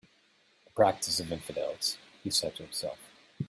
[0.65, 2.97] "A practice of infidels," he said to himself.